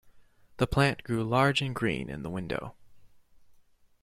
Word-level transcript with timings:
The 0.57 0.65
plant 0.65 1.03
grew 1.03 1.23
large 1.23 1.61
and 1.61 1.75
green 1.75 2.09
in 2.09 2.23
the 2.23 2.29
window. 2.31 2.73